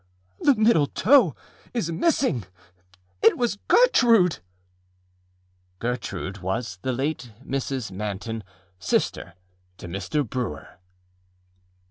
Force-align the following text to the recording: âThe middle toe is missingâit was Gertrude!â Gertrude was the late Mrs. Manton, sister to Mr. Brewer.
âThe 0.43 0.57
middle 0.57 0.87
toe 0.87 1.35
is 1.75 1.91
missingâit 1.91 2.41
was 3.35 3.59
Gertrude!â 3.67 4.39
Gertrude 5.77 6.39
was 6.39 6.79
the 6.81 6.91
late 6.91 7.33
Mrs. 7.45 7.91
Manton, 7.91 8.43
sister 8.79 9.35
to 9.77 9.87
Mr. 9.87 10.27
Brewer. 10.27 10.79